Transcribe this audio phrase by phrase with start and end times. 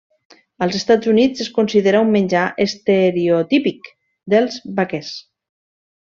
[0.65, 3.91] Als Estats Units es considera un menjar estereotípic
[4.35, 5.13] dels vaquers.